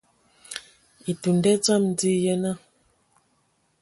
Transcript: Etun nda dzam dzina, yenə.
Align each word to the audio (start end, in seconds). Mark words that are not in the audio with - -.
Etun 1.09 1.35
nda 1.39 1.53
dzam 1.63 1.83
dzina, 1.97 2.21
yenə. 2.25 2.51